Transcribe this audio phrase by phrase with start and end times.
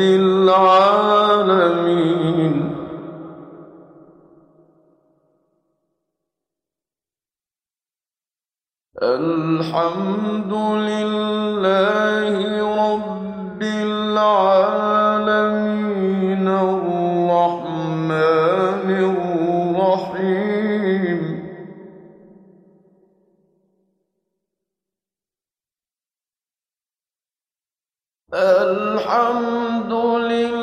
[0.00, 1.80] العالمين
[9.02, 10.52] الحمد
[10.90, 12.34] لله
[12.84, 12.99] رب
[28.34, 30.59] الحمد لله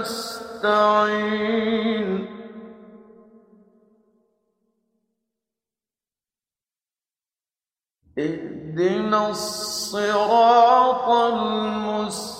[0.00, 1.56] نستعين
[8.18, 12.36] اهدنا الصراط المستقيم